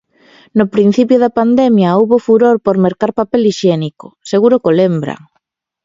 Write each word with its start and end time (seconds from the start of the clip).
No 0.57 0.65
principio 0.75 1.17
da 1.23 1.35
pandemia 1.39 1.95
houbo 1.99 2.17
furor 2.27 2.55
por 2.65 2.75
mercar 2.85 3.11
papel 3.19 3.41
hixiénico, 3.49 4.07
seguro 4.31 4.59
que 4.61 4.69
o 4.71 4.77
lembran. 4.81 5.21